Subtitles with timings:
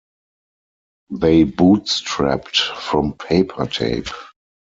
[1.11, 4.07] They bootstrapped from paper tape.